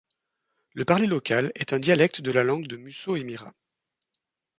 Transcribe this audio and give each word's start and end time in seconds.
La 0.73 0.83
parler 0.83 1.05
local 1.05 1.51
est 1.53 1.73
un 1.73 1.79
dialecte 1.79 2.21
de 2.21 2.31
la 2.31 2.41
langue 2.43 2.65
de 2.65 2.75
Mussau-Emira. 2.75 3.53